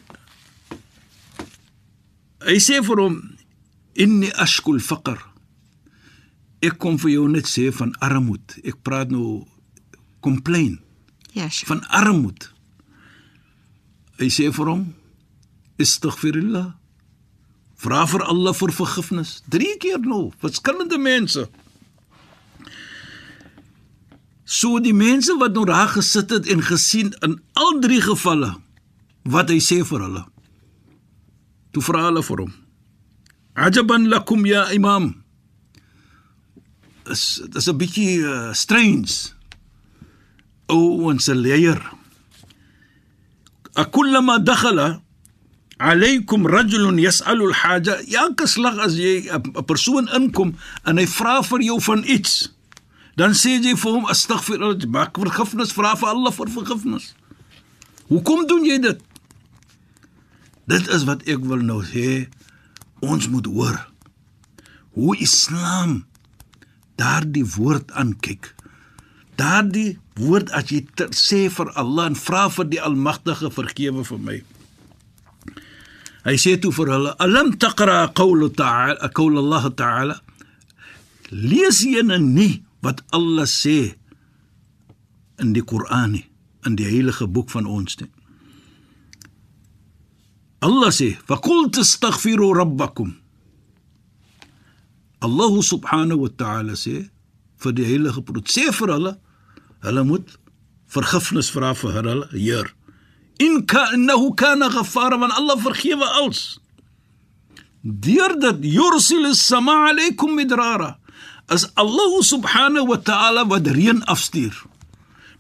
hy 2.47 2.59
sê 2.63 2.81
vir 2.85 3.01
hom 3.03 3.17
inni 3.95 4.31
ashkul 4.41 4.81
faqr. 4.81 5.19
Ek 6.63 6.79
kom 6.79 6.99
vir 7.03 7.11
jou 7.17 7.29
net 7.29 7.49
sê 7.51 7.69
van 7.75 7.93
armoed. 8.01 8.59
Ek 8.65 8.79
praat 8.87 9.11
nou 9.11 9.45
complain 10.23 10.79
Ja, 11.35 11.49
Sheikh. 11.49 11.69
van 11.69 11.83
armoed. 11.89 12.51
Hy 14.21 14.29
sê 14.31 14.51
vir 14.55 14.67
hom: 14.71 14.85
Istighfirillah. 15.83 16.75
Vra 17.83 18.05
vir 18.07 18.23
Allah 18.31 18.55
vir 18.55 18.71
vergifnis. 18.71 19.41
3 19.51 19.77
keer 19.83 19.99
nou, 19.99 20.31
verskillende 20.39 20.99
mense. 21.03 21.49
So 24.45 24.79
die 24.85 24.93
mense 24.95 25.35
wat 25.41 25.55
nou 25.57 25.65
daar 25.67 25.89
gesit 25.89 26.31
het 26.31 26.47
en 26.47 26.63
gesien 26.63 27.11
in 27.27 27.39
al 27.59 27.81
drie 27.81 28.01
gevalle 28.05 28.53
wat 29.25 29.51
hy 29.51 29.59
sê 29.63 29.81
vir 29.87 30.05
hulle. 30.07 30.23
Toe 31.73 31.83
vra 31.83 32.07
hulle 32.09 32.23
vir 32.23 32.45
hom. 32.45 32.53
Ajaban 33.55 34.09
lakum 34.09 34.47
ya 34.47 34.69
imam. 34.73 35.13
Is 37.11 37.43
dis 37.53 37.69
'n 37.69 37.77
bietjie 37.77 38.21
uh, 38.25 38.53
strange. 38.55 39.35
O 40.69 41.09
ons 41.09 41.27
leier. 41.29 41.81
Akullama 43.75 44.39
dakhala 44.39 45.03
alaykum 45.83 46.47
rajulun 46.47 46.99
yas'alu 47.03 47.51
al-haja 47.51 47.99
ja 48.07 48.29
geslag 48.39 48.79
as 48.79 48.95
jy 48.95 49.27
'n 49.27 49.67
persoon 49.67 50.07
inkom 50.15 50.55
en 50.87 50.99
hy 50.99 51.07
vra 51.07 51.43
vir 51.43 51.61
jou 51.69 51.79
van 51.81 52.05
iets 52.07 52.55
dan 53.19 53.35
sê 53.35 53.59
jy 53.59 53.75
vir 53.75 53.93
hom 53.97 54.07
astaghfirullah 54.07 54.87
maak 54.87 55.19
vergifnis 55.19 55.75
vra 55.75 55.97
vir 55.99 56.09
Allah 56.15 56.33
vir 56.39 56.49
vergifnis 56.59 57.05
hoekom 58.13 58.47
doen 58.47 58.63
jy 58.65 58.79
dit 58.79 58.99
dit 60.71 60.89
is 60.95 61.07
wat 61.09 61.25
ek 61.27 61.45
wil 61.49 61.65
nou 61.67 61.81
sê 61.87 62.29
ons 63.03 63.29
moet 63.33 63.47
hoor 63.47 63.79
hoe 64.99 65.17
islam 65.19 66.03
daardie 67.01 67.47
woord 67.57 67.91
aankyk 67.99 68.53
daardie 69.41 69.99
woord 70.21 70.53
as 70.55 70.71
jy 70.71 70.85
ter, 70.95 71.11
sê 71.17 71.49
vir 71.51 71.73
Allah 71.75 72.13
en 72.13 72.19
vra 72.19 72.49
vir 72.53 72.69
die 72.75 72.83
almagtige 72.83 73.51
vergewe 73.51 74.05
vir 74.07 74.21
my 74.29 74.41
Hy 76.23 76.37
sê 76.39 76.55
toe 76.63 76.71
vir 76.71 76.87
hulle: 76.95 77.13
"Alam 77.19 77.49
taqra 77.59 78.07
qawlu 78.15 78.49
ta'ala, 78.55 79.09
qawl 79.11 79.39
Allah 79.43 79.65
ta'ala." 79.75 80.17
Lees 81.33 81.83
jy 81.83 82.03
nie 82.03 82.63
wat 82.81 83.03
Allah 83.11 83.47
sê 83.47 83.97
in 85.39 85.53
die 85.53 85.63
Koran 85.63 86.13
nie, 86.13 86.27
in 86.67 86.77
die 86.77 86.87
heilige 86.87 87.27
boek 87.27 87.51
van 87.51 87.67
ons 87.67 87.99
nie. 87.99 88.11
Allah 90.63 90.91
sê: 90.91 91.17
"Fa 91.29 91.37
qult 91.37 91.79
astaghfiru 91.79 92.55
rabbakum." 92.55 93.11
Allah 95.23 95.55
subhanahu 95.63 96.27
wa 96.27 96.31
ta'ala 96.41 96.75
sê 96.75 97.09
vir 97.63 97.73
die 97.79 97.87
heilige 97.87 98.23
profeet 98.27 98.51
sê 98.57 98.65
vir 98.79 98.91
hulle 98.95 99.13
hulle 99.87 100.03
moet 100.11 100.27
vergifnis 100.95 101.51
vra 101.55 101.75
vir 101.75 101.93
hulle 101.99 102.27
Heer. 102.33 102.67
In 103.39 103.63
kanahu 103.67 104.35
kana 104.35 104.69
ghaffara 104.71 105.19
man 105.19 105.31
Allah 105.31 105.57
vergewe 105.69 106.09
als 106.23 106.59
deurdat 107.83 108.59
yursil 108.63 109.27
as-samaa 109.31 109.91
alaykum 109.91 110.35
midrara 110.39 110.97
as 111.49 111.67
Allah 111.77 112.13
subhanahu 112.23 112.91
wa 112.93 112.99
ta'ala 112.99 113.47
wat 113.51 113.67
reën 113.67 114.03
afstuur. 114.07 114.55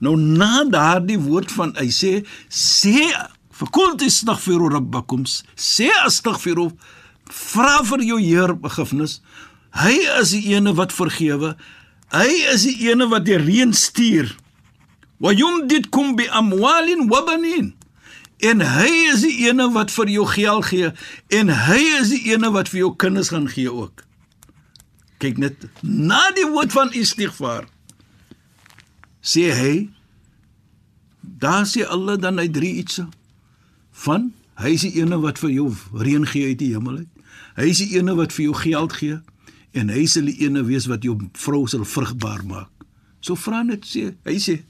Nou 0.02 0.16
na 0.18 0.64
daardie 0.66 1.18
woord 1.18 1.50
van 1.54 1.74
hy 1.78 1.90
sê 1.94 2.12
sê 2.50 3.10
verkult 3.59 4.02
astaghfiru 4.06 4.71
rabbakum 4.73 5.26
sê 5.56 5.90
astaghfiru 6.06 6.71
vra 7.32 7.82
vir 7.90 8.06
jou 8.09 8.21
Heer 8.23 8.56
vergifnis 8.64 9.21
hy 9.82 9.94
is 10.21 10.35
die 10.37 10.54
ene 10.56 10.75
wat 10.78 10.94
vergewe 10.97 11.54
hy 12.14 12.30
is 12.54 12.66
die 12.68 12.90
ene 12.90 13.09
wat 13.12 13.28
die 13.28 13.38
reën 13.40 13.73
stuur 13.76 14.35
wa 15.23 15.32
yumditkum 15.32 16.16
bi 16.18 16.26
amwalin 16.40 17.09
wa 17.12 17.23
banin 17.28 17.73
En 18.42 18.59
hy 18.66 18.90
is 19.12 19.23
die 19.23 19.47
ene 19.47 19.68
wat 19.71 19.92
vir 19.94 20.09
jou 20.11 20.25
geld 20.26 20.66
gee 20.66 20.88
en 21.38 21.50
hy 21.54 21.78
is 22.00 22.11
die 22.11 22.32
ene 22.35 22.50
wat 22.50 22.73
vir 22.73 22.80
jou 22.80 22.90
kinders 22.99 23.30
gaan 23.30 23.47
gee 23.50 23.71
ook. 23.71 24.02
Kyk 25.23 25.38
net 25.38 25.68
na 25.87 26.25
die 26.35 26.49
woord 26.50 26.75
van 26.75 26.90
istighfar. 26.99 27.68
Sê 29.23 29.47
hy 29.54 29.75
daar 31.23 31.68
sê 31.71 31.87
Allah 31.87 32.18
dan 32.18 32.42
hy 32.42 32.49
drie 32.50 32.73
iets 32.82 32.99
van 33.92 34.32
hy 34.61 34.75
is 34.76 34.84
die 34.87 35.00
ene 35.00 35.18
wat 35.22 35.40
vir 35.42 35.52
jou 35.54 35.68
reën 35.96 36.26
gee 36.28 36.52
uit 36.52 36.58
die 36.61 36.72
hemel 36.75 37.02
uit. 37.02 37.08
Hy 37.56 37.68
is 37.68 37.80
die 37.84 37.99
ene 37.99 38.14
wat 38.16 38.32
vir 38.32 38.49
jou 38.49 38.56
geld 38.56 38.96
gee 38.99 39.18
en 39.72 39.92
hy 39.92 40.04
sal 40.11 40.28
die 40.28 40.38
ene 40.44 40.64
wees 40.68 40.88
wat 40.90 41.04
jou 41.04 41.16
vrou 41.38 41.64
sal 41.70 41.84
vrugbaar 41.88 42.44
maak. 42.49 42.70
So 43.22 43.37
vra 43.38 43.62
net 43.66 43.87
sê 43.88 44.12
hy 44.28 44.38
sê 44.42 44.61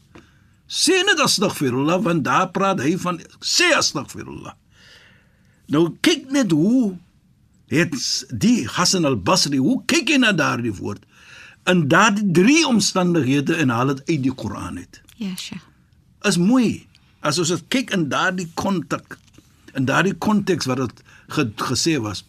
Sê 0.72 1.02
net 1.04 1.20
astaghfirullah 1.20 1.98
want 2.00 2.24
daar 2.24 2.48
praat 2.48 2.80
hy 2.80 2.94
van 2.96 3.18
sê 3.44 3.74
astaghfirullah. 3.76 4.54
Nou 5.68 5.90
kyk 6.00 6.30
net 6.32 6.54
hoe 6.56 6.94
het 7.72 7.92
die 8.32 8.64
Hassan 8.68 9.04
al-Basri 9.08 9.60
hoe 9.60 9.82
kyk 9.88 10.14
hy 10.14 10.20
na 10.22 10.32
daardie 10.36 10.72
woord 10.78 11.04
in 11.68 11.84
daardie 11.92 12.24
drie 12.34 12.62
omstandighede 12.66 13.58
en 13.60 13.72
haal 13.72 13.92
dit 13.92 14.00
uit 14.14 14.22
die 14.24 14.34
Koran 14.34 14.80
uit. 14.80 15.00
Ja, 15.20 15.34
sja. 15.36 15.60
Is 16.26 16.40
mooi 16.40 16.86
as 17.22 17.38
ons 17.38 17.52
dit 17.54 17.66
kyk 17.72 17.92
in 17.96 18.08
daardie 18.12 18.48
konteks 18.58 19.20
in 19.78 19.86
daardie 19.88 20.14
konteks 20.14 20.68
wat 20.68 20.82
dit 20.82 21.02
ge, 21.32 21.46
gesê 21.56 21.96
was. 22.02 22.24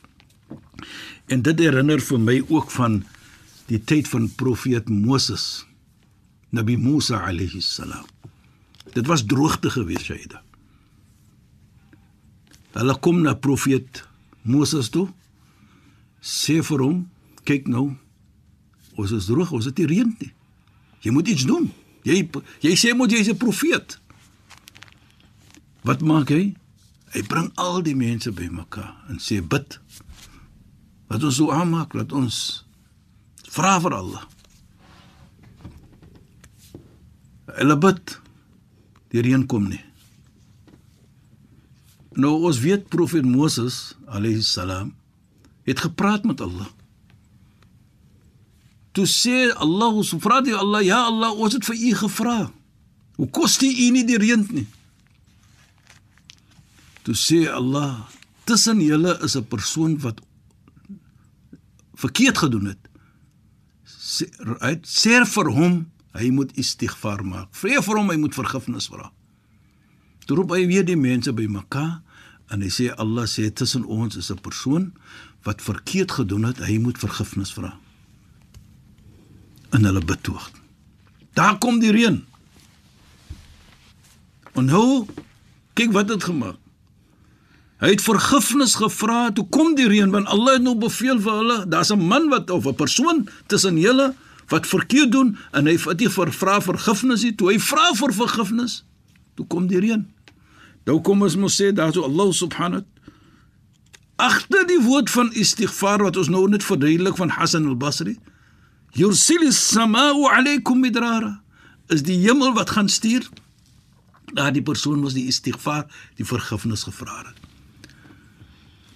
En 1.27 1.41
dit 1.43 1.59
herinner 1.59 2.00
vir 2.00 2.19
my 2.19 2.38
ook 2.47 2.71
van 2.71 3.01
die 3.67 3.81
tyd 3.83 4.07
van 4.07 4.29
profeet 4.39 4.89
Moses. 4.89 5.65
Nabi 6.53 6.77
Musa 6.77 7.19
alayhi 7.27 7.62
salam. 7.62 8.05
Dit 8.93 9.07
was 9.09 9.25
droogte 9.25 9.71
gewees, 9.73 10.05
Shaida. 10.05 10.43
Hulle 12.77 12.95
kom 13.00 13.21
na 13.25 13.33
profeet 13.33 14.03
Moses 14.41 14.89
toe. 14.93 15.07
Sê 16.21 16.59
vir 16.63 16.83
hom, 16.83 17.00
kyk 17.47 17.67
nou. 17.67 17.89
Ons 19.00 19.13
is 19.17 19.27
droog, 19.27 19.51
ons 19.55 19.65
het 19.65 19.79
nie 19.81 19.89
reën 19.89 20.13
nie. 20.19 20.31
Jy 21.03 21.12
moet 21.15 21.31
iets 21.33 21.47
doen. 21.50 21.67
Jy 22.05 22.21
jy 22.63 22.73
sê 22.77 22.93
moet 22.95 23.12
jy's 23.12 23.29
'n 23.29 23.38
profeet. 23.38 23.97
Wat 25.83 26.03
maak 26.03 26.31
hy? 26.31 26.53
Hy 27.13 27.21
bring 27.29 27.51
al 27.59 27.83
die 27.85 27.95
mense 27.95 28.31
bymekaar 28.33 28.95
en 29.11 29.19
sê 29.21 29.41
bid. 29.43 29.77
Wat 31.11 31.23
ons 31.23 31.37
so 31.37 31.51
aanmaak, 31.53 31.93
laat 31.93 32.15
ons 32.15 32.63
vra 33.53 33.75
vir 33.83 33.95
Allah. 33.99 34.23
Hulle 37.53 37.77
bid 37.77 38.15
die 39.13 39.21
reën 39.21 39.43
kom 39.45 39.67
nie. 39.69 39.81
Nou 42.17 42.39
ons 42.47 42.61
weet 42.63 42.87
profeet 42.93 43.25
Moses 43.25 43.93
alayhi 44.07 44.41
salam 44.45 44.93
het 45.67 45.83
gepraat 45.83 46.25
met 46.25 46.41
Allah. 46.41 46.69
Toe 48.93 49.05
sê 49.09 49.49
Allah 49.57 49.93
subhanahu 50.05 50.57
Allah 50.57 50.81
ja 50.85 51.03
Allah 51.09 51.33
ons 51.33 51.53
het 51.57 51.65
vir 51.65 51.77
u 51.77 51.93
gevra. 52.03 52.39
Hoe 53.17 53.29
kos 53.29 53.57
dit 53.61 53.73
u 53.85 53.91
nie 53.93 54.05
die 54.05 54.17
reën 54.21 54.47
nie? 54.53 54.65
Toe 57.03 57.15
sê 57.15 57.48
Allah 57.51 58.10
tussen 58.45 58.79
julle 58.79 59.19
is 59.24 59.36
'n 59.36 59.48
persoon 59.48 60.00
wat 60.00 60.22
verkeerd 61.95 62.38
gedoen 62.38 62.65
het. 62.65 62.81
Sê, 63.86 64.25
sê 64.83 65.25
vir 65.25 65.50
hom 65.51 65.93
Hy 66.13 66.29
moet 66.29 66.53
istighfar 66.62 67.24
maak. 67.25 67.50
Vra 67.57 67.81
vir 67.81 67.98
hom 67.98 68.12
hy 68.13 68.19
moet 68.22 68.36
vergifnis 68.38 68.88
vra. 68.91 69.10
Toe 70.27 70.38
roep 70.38 70.53
hy 70.53 70.65
weer 70.69 70.86
die 70.86 70.98
mense 71.00 71.33
by 71.36 71.48
mekaar 71.50 72.01
en 72.53 72.62
hy 72.62 72.69
sê 72.72 72.91
Allah 73.01 73.25
sê 73.29 73.50
tussen 73.50 73.86
ons 73.86 74.15
is 74.15 74.29
'n 74.31 74.38
persoon 74.38 74.93
wat 75.43 75.62
verkeerd 75.62 76.12
gedoen 76.12 76.45
het, 76.45 76.57
hy 76.57 76.77
moet 76.77 76.98
vergifnis 76.98 77.51
vra. 77.53 77.79
En 79.74 79.83
hulle 79.83 80.05
betoog. 80.05 80.51
Daar 81.33 81.57
kom 81.57 81.79
die 81.79 81.91
reën. 81.91 82.24
En 84.53 84.65
nou 84.65 85.07
kyk 85.74 85.91
wat 85.91 86.10
het 86.10 86.24
gemaak. 86.24 86.62
Hy 87.83 87.89
het 87.91 88.01
vergifnis 88.01 88.77
gevra, 88.79 89.27
toe 89.35 89.43
kom 89.51 89.73
die 89.75 89.89
reën 89.91 90.11
want 90.13 90.29
Allah 90.31 90.55
het 90.55 90.63
nou 90.63 90.77
beveel 90.79 91.19
vir 91.19 91.33
hulle, 91.41 91.57
daar's 91.67 91.91
'n 91.91 91.99
man 91.99 92.29
wat 92.29 92.49
of 92.49 92.65
'n 92.65 92.75
persoon 92.75 93.27
tussen 93.47 93.77
julle 93.77 94.15
wat 94.47 94.67
verkeerd 94.67 95.11
doen 95.11 95.37
en 95.51 95.65
hy 95.65 95.75
het 95.77 96.13
vir 96.13 96.31
vra 96.31 96.61
vergifnis 96.61 97.23
nie 97.23 97.35
toe 97.35 97.51
hy 97.51 97.59
vra 97.59 97.93
vir 97.93 98.13
vergifnis 98.13 98.83
toe 99.35 99.45
kom 99.47 99.67
die 99.67 99.79
reën. 99.79 100.07
Nou 100.85 101.01
kom 101.01 101.21
ons 101.21 101.35
moet 101.35 101.51
sê 101.51 101.73
daar 101.73 101.93
so 101.93 102.03
Allah 102.03 102.31
subhanahu 102.31 102.83
agter 104.15 104.67
die 104.67 104.81
woord 104.81 105.09
van 105.09 105.31
istighfar 105.33 106.03
wat 106.03 106.17
ons 106.17 106.29
nou 106.29 106.47
net 106.49 106.63
verduidelik 106.63 107.17
van 107.17 107.29
Hassan 107.29 107.67
al-Basri 107.67 108.17
yursil 108.93 109.47
as-samaa'u 109.47 110.27
'alaykum 110.29 110.79
midrara 110.79 111.41
is 111.87 112.03
die 112.03 112.19
hemel 112.25 112.53
wat 112.53 112.69
gaan 112.69 112.89
stuur 112.89 113.27
daar 114.33 114.53
die 114.53 114.61
persoon 114.61 115.01
was 115.01 115.13
die 115.13 115.27
istighfar 115.27 115.87
die 116.15 116.25
vergifnis 116.25 116.83
gevra 116.83 117.17
het 117.25 117.52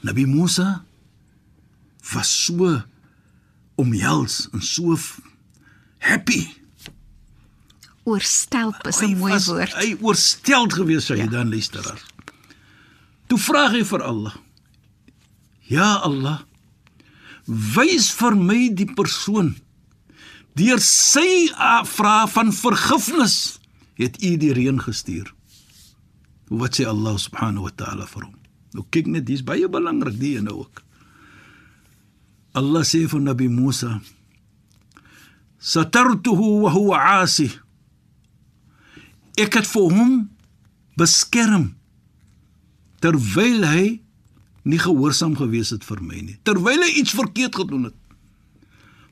Nabi 0.03 0.25
Musa 0.25 0.83
was 2.13 2.29
so 2.29 2.83
omhels 3.77 4.49
en 4.53 4.61
so 4.61 4.97
happy. 5.99 6.47
Oorstelp 8.03 8.87
is 8.87 9.01
'n 9.01 9.17
mooi 9.17 9.31
was, 9.31 9.47
woord. 9.47 9.73
Hy 9.73 9.97
oorstel 10.01 10.67
gewees 10.71 11.05
sou 11.05 11.17
jy 11.17 11.23
ja. 11.23 11.29
dan 11.29 11.49
luister 11.49 11.83
daar. 11.83 12.01
Toe 13.27 13.37
vra 13.37 13.67
hy 13.69 13.83
vir 13.83 14.03
Allah: 14.03 14.35
"Ja 15.67 15.99
Allah, 16.07 16.39
wys 17.45 18.11
vir 18.11 18.35
my 18.35 18.69
die 18.73 18.87
persoon 18.93 19.57
deur 20.55 20.79
sy 20.79 21.51
vra 21.83 22.27
van 22.27 22.53
vergifnis 22.53 23.59
het 23.95 24.23
u 24.23 24.37
die 24.37 24.53
reën 24.53 24.79
gestuur." 24.79 25.33
Wat 26.47 26.79
sê 26.79 26.87
Allah 26.87 27.17
subhanahu 27.19 27.67
wa 27.67 27.73
ta'ala 27.75 28.05
vir 28.07 28.23
hom? 28.23 28.35
Nou 28.75 28.83
kyk 28.91 29.07
net, 29.07 29.25
dis 29.27 29.43
baie 29.45 29.67
belangrik 29.71 30.17
die 30.19 30.35
ene 30.37 30.53
ook. 30.53 30.83
Allah 32.57 32.83
sê 32.87 33.05
vir 33.07 33.21
Nabi 33.21 33.47
Musa: 33.47 34.01
"Satartuhu 35.59 36.63
wa 36.63 36.71
huwa 36.73 36.97
'asi." 37.21 37.51
Ek 39.37 39.53
het 39.53 39.67
vir 39.67 39.93
hom 39.93 40.29
beskerm 40.97 41.75
terwyl 42.99 43.63
hy 43.63 44.01
nie 44.65 44.79
gehoorsaam 44.81 45.35
gewees 45.37 45.69
het 45.69 45.85
vir 45.85 46.01
my 46.01 46.19
nie. 46.21 46.37
Terwyl 46.43 46.81
hy 46.81 46.99
iets 46.99 47.13
verkeerd 47.13 47.55
gedoen 47.55 47.83
het. 47.83 47.95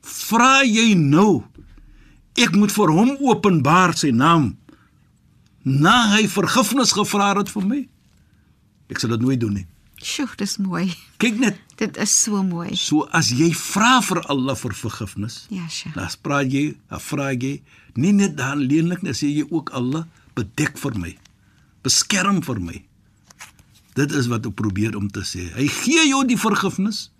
Vra 0.02 0.64
jy 0.66 0.94
nou 0.94 1.44
ek 2.36 2.52
moet 2.52 2.72
vir 2.74 2.92
hom 2.92 3.16
openbaar 3.24 3.94
sy 3.96 4.10
naam 4.10 4.56
na 5.64 6.14
hy 6.14 6.26
vergifnis 6.30 6.92
gevra 6.92 7.32
het 7.38 7.48
vir 7.50 7.64
my? 7.64 7.80
Ek 8.90 9.00
sal 9.02 9.10
dit 9.16 9.20
nooit 9.20 9.40
doen 9.40 9.52
nie. 9.60 9.66
Sjoe, 10.02 10.28
dis 10.36 10.56
mooi. 10.60 10.90
Kyk 11.18 11.38
net, 11.40 11.56
Dit 11.76 11.96
is 12.00 12.12
so 12.22 12.42
mooi. 12.42 12.74
so 12.76 13.02
as 13.12 13.30
jy 13.32 13.50
vra 13.52 14.00
vir 14.02 14.20
Allah 14.32 14.54
vir 14.56 14.72
vergifnis, 14.76 15.46
Ja, 15.50 15.66
sjoe. 15.68 15.92
dan 15.94 16.08
vra 16.22 16.42
jy, 16.44 16.76
dan 16.90 17.00
vra 17.00 17.30
jy 17.32 17.62
nie 17.96 18.12
net 18.12 18.36
dan 18.36 18.58
leenlik 18.60 19.02
nie, 19.02 19.12
sê 19.12 19.28
jy 19.32 19.46
ook 19.50 19.70
Allah 19.72 20.06
bedek 20.34 20.78
vir 20.78 20.98
my. 20.98 21.16
Beskerm 21.82 22.42
vir 22.42 22.60
my. 22.60 22.84
Dit 23.94 24.12
is 24.12 24.26
wat 24.28 24.44
ek 24.46 24.54
probeer 24.54 24.96
om 24.96 25.08
te 25.08 25.20
sê. 25.20 25.48
Hy 25.56 25.66
gee 25.68 26.08
jou 26.08 26.24
die 26.28 26.36
vergifnis. 26.36 27.10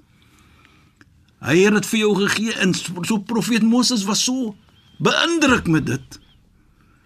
Hy 1.40 1.56
het 1.64 1.73
dit 1.76 1.87
vir 1.87 2.00
jou 2.00 2.14
gegee 2.26 2.52
en 2.61 2.75
so 2.75 3.02
so 3.04 3.18
profeet 3.18 3.62
Moses 3.62 4.04
was 4.08 4.23
so 4.25 4.54
beïndruk 5.00 5.66
met 5.68 5.85
dit 5.87 6.18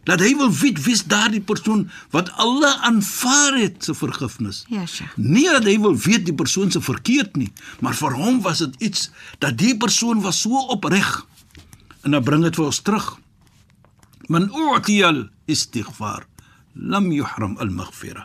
dat 0.09 0.23
hy 0.25 0.33
wil 0.39 0.51
weet 0.53 0.81
wie's 0.85 1.03
daardie 1.05 1.43
persoon 1.45 1.85
wat 2.15 2.31
Allah 2.41 2.73
aanvaar 2.89 3.59
het 3.61 3.85
se 3.85 3.95
vergifnis. 3.95 4.65
Ja, 4.73 4.87
sjoe. 4.89 5.09
Nie 5.17 5.49
dat 5.53 5.69
hy 5.69 5.77
wil 5.83 5.97
weet 5.97 6.25
die 6.29 6.37
persoon 6.37 6.73
se 6.73 6.81
verkeerd 6.81 7.37
nie, 7.37 7.51
maar 7.85 7.97
vir 7.99 8.17
hom 8.17 8.41
was 8.45 8.65
dit 8.65 8.91
iets 8.91 9.11
dat 9.45 9.59
die 9.61 9.77
persoon 9.77 10.23
was 10.25 10.41
so 10.41 10.65
opreg. 10.73 11.27
En 12.03 12.17
dan 12.17 12.25
bring 12.25 12.47
dit 12.47 12.57
vir 12.57 12.71
ons 12.71 12.83
terug. 12.83 13.13
Man 14.33 14.49
u'tiyal 14.49 15.27
istighfar 15.51 16.25
lam 16.75 17.11
yuhram 17.13 17.59
al-maghfira. 17.61 18.25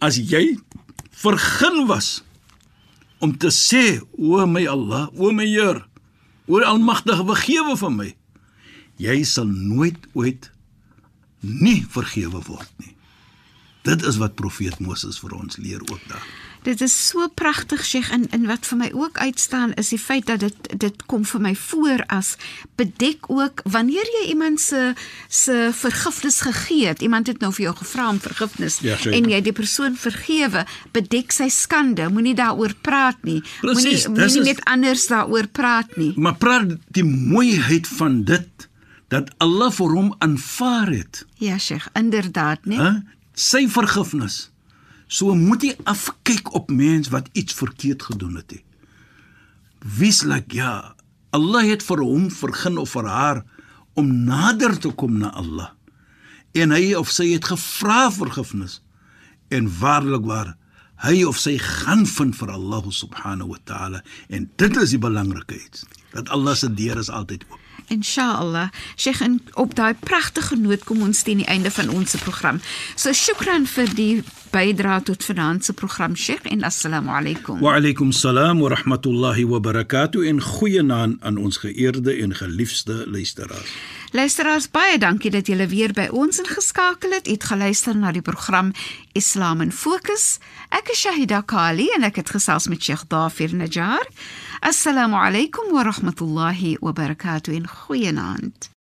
As 0.00 0.18
jy 0.18 0.58
vergun 1.22 1.86
was 1.86 2.22
om 3.18 3.34
te 3.36 3.50
sê 3.54 4.00
o 4.16 4.46
my 4.46 4.66
Allah, 4.70 5.08
o 5.14 5.30
my 5.34 5.46
Heer, 5.46 5.82
o 6.48 6.62
Almagtige 6.62 7.26
vergewe 7.26 7.76
vir 7.76 7.92
my. 7.94 8.08
Jy 8.98 9.22
sal 9.24 9.46
nooit 9.46 10.08
ooit 10.18 10.50
nie 11.40 11.84
vergewe 11.94 12.42
word 12.48 12.70
nie. 12.82 12.94
Dit 13.86 14.02
is 14.04 14.18
wat 14.20 14.34
profeet 14.36 14.80
Moses 14.82 15.20
vir 15.22 15.32
ons 15.38 15.56
leer 15.56 15.80
ook 15.86 16.02
daar. 16.10 16.24
Dit 16.66 16.80
is 16.82 16.92
so 17.08 17.28
pragtig 17.38 17.84
Sheikh 17.86 18.10
en 18.12 18.24
en 18.34 18.42
wat 18.50 18.66
vir 18.66 18.78
my 18.80 18.88
ook 18.92 19.18
uitstaan 19.22 19.70
is 19.80 19.92
die 19.94 19.98
feit 20.02 20.26
dat 20.26 20.40
dit 20.42 20.66
dit 20.82 21.04
kom 21.06 21.22
vir 21.24 21.40
my 21.40 21.52
voor 21.56 22.02
as 22.12 22.32
bedek 22.76 23.28
ook 23.30 23.62
wanneer 23.70 24.10
jy 24.18 24.24
iemand 24.34 24.60
se 24.60 24.92
se 25.30 25.70
vergifnis 25.72 26.40
gegee 26.44 26.90
het. 26.90 27.00
Iemand 27.06 27.30
het 27.30 27.38
nou 27.40 27.52
vir 27.54 27.68
jou 27.68 27.76
gevra 27.78 28.08
om 28.10 28.18
vergifnis 28.20 28.80
Ja, 28.82 28.96
seker. 28.96 29.12
en 29.16 29.30
jy 29.30 29.40
die 29.46 29.52
persoon 29.52 29.96
vergewe, 29.96 30.66
bedek 30.92 31.32
sy 31.32 31.48
skande. 31.48 32.10
Moenie 32.10 32.34
daaroor 32.34 32.74
praat 32.82 33.22
nie. 33.22 33.38
Moenie 33.62 33.96
moenie 34.08 34.42
met 34.50 34.64
anders 34.66 35.06
daaroor 35.06 35.46
praat 35.46 35.96
nie. 35.96 36.12
Maar 36.16 36.34
praat 36.36 36.74
die 36.90 37.04
mooiheid 37.06 37.86
van 37.86 38.24
dit 38.24 38.67
dat 39.12 39.30
Allah 39.40 39.70
vir 39.72 39.94
hom 39.96 40.12
aanvaar 40.24 40.92
het, 40.92 41.24
Ja 41.40 41.58
Sheikh, 41.58 41.88
inderdaad, 41.96 42.64
nee. 42.64 42.78
hè? 42.78 42.92
Sy 43.32 43.68
vergifnis. 43.70 44.50
So 45.08 45.34
moet 45.34 45.64
jy 45.64 45.74
afkyk 45.88 46.52
op 46.54 46.70
mens 46.70 47.08
wat 47.08 47.30
iets 47.32 47.56
verkeerd 47.56 48.02
gedoen 48.10 48.36
het. 48.36 48.52
He. 48.52 48.62
Wie's 49.96 50.22
like 50.26 50.52
ja, 50.54 50.94
Allah 51.32 51.64
het 51.70 51.84
vir 51.86 52.02
hom 52.04 52.28
vergun 52.34 52.76
of 52.82 52.92
vir 52.96 53.08
haar 53.08 53.42
om 53.96 54.10
nader 54.28 54.76
te 54.78 54.92
kom 54.92 55.16
na 55.22 55.32
Allah. 55.32 55.70
En 56.52 56.74
hy 56.74 56.92
of 56.98 57.08
sy 57.12 57.30
het 57.32 57.48
gevra 57.48 58.08
vergifnis. 58.12 58.80
En 59.48 59.70
waarlik 59.80 60.26
waar 60.28 60.56
hy 61.04 61.22
of 61.28 61.38
sy 61.38 61.54
gaan 61.62 62.04
vind 62.10 62.36
vir 62.36 62.50
Allah 62.52 62.84
subhanahu 62.90 63.52
wa 63.54 63.60
ta'ala 63.70 64.02
en 64.34 64.48
dit 64.58 64.78
is 64.82 64.94
die 64.96 65.02
belangrikheid 65.02 65.84
dat 66.12 66.28
Allah 66.28 66.54
se 66.54 66.74
deur 66.74 66.98
is 66.98 67.10
altyd 67.10 67.44
oop. 67.48 67.58
Inshallah. 67.88 68.68
Sheikh, 68.96 69.20
en 69.20 69.40
op 69.54 69.74
daai 69.74 69.94
pragtige 69.94 70.56
noot 70.56 70.84
kom 70.84 71.02
ons 71.02 71.22
teen 71.22 71.40
die 71.40 71.48
einde 71.48 71.70
van 71.70 71.88
ons 71.88 72.16
program. 72.20 72.60
So 72.94 73.12
shukran 73.16 73.64
vir 73.66 73.94
die 73.96 74.22
bydrae 74.52 75.02
tot 75.08 75.24
vanaand 75.24 75.64
se 75.64 75.72
program 75.72 76.16
Sheikh 76.16 76.44
en 76.52 76.64
assalamu 76.68 77.12
alaykum. 77.16 77.62
Wa 77.64 77.76
alaykum 77.78 78.12
salaam 78.12 78.60
wa 78.60 78.68
rahmatullahi 78.74 79.46
wa 79.48 79.60
barakatuh 79.60 80.26
en 80.28 80.42
goeienaand 80.42 81.22
aan 81.24 81.36
ons 81.36 81.56
geëerde 81.64 82.12
en 82.22 82.34
geliefde 82.36 83.04
luisteraars. 83.06 83.72
Luisteraars, 84.12 84.70
baie 84.72 84.98
dankie 84.98 85.30
dat 85.30 85.46
julle 85.46 85.66
weer 85.68 85.92
by 85.92 86.08
ons 86.12 86.40
ingeskakel 86.40 87.12
het. 87.16 87.28
Het 87.28 87.44
geluister 87.44 87.96
na 87.96 88.12
die 88.12 88.24
program 88.24 88.72
Islam 89.12 89.60
in 89.64 89.72
Fokus. 89.72 90.38
Ek 90.68 90.92
is 90.92 91.00
Shahida 91.04 91.40
Kali 91.40 91.88
en 91.96 92.04
ek 92.08 92.20
het 92.20 92.36
gesels 92.36 92.68
met 92.68 92.84
Sheikh 92.84 93.08
Dafir 93.08 93.56
Najjar. 93.56 94.08
Assalamu 94.60 95.16
alaykum 95.16 95.72
wa 95.72 95.84
rahmatullahi 95.84 96.78
wa 96.82 96.92
barakatuh 96.92 97.54
en 97.54 97.62
goeienaand. 97.62 98.77